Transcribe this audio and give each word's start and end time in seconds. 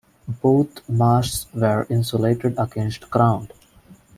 Both 0.41 0.89
masts 0.89 1.45
were 1.53 1.85
insulated 1.87 2.55
against 2.57 3.07
ground. 3.11 3.53